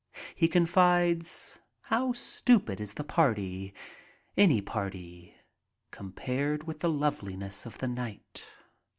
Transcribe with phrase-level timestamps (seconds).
[0.33, 3.71] He confides, how stupid is the party,
[4.35, 5.35] any party,
[5.91, 8.43] compared with the loveliness of the night.